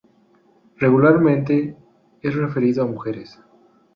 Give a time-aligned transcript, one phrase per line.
[0.77, 1.77] Regularmente
[2.23, 3.37] es referido a mujeres.